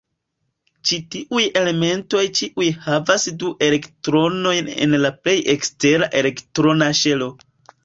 [0.91, 7.33] Ĉi-tiuj elementoj ĉiuj havas du elektronojn en la plej ekstera elektrona ŝelo.